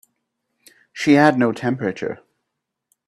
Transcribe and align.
She 0.91 1.13
had 1.13 1.37
no 1.37 1.51
temperature. 1.51 2.23